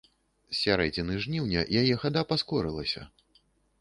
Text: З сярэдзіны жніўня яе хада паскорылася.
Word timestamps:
З 0.53 0.55
сярэдзіны 0.59 1.19
жніўня 1.27 1.67
яе 1.81 1.93
хада 2.05 2.21
паскорылася. 2.33 3.01